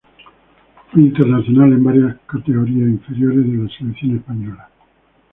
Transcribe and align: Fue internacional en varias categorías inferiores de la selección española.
Fue 0.91 0.99
internacional 1.03 1.73
en 1.73 1.83
varias 1.83 2.17
categorías 2.25 2.89
inferiores 2.89 3.45
de 3.45 3.53
la 3.59 3.69
selección 3.69 4.17
española. 4.17 4.67